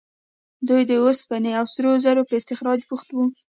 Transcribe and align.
دوی 0.67 0.81
د 0.89 0.91
اوسپنې 1.03 1.51
او 1.59 1.65
سرو 1.73 1.91
زرو 2.05 2.27
په 2.29 2.33
استخراج 2.39 2.79
بوخت 2.89 3.07
وو. 3.11 3.25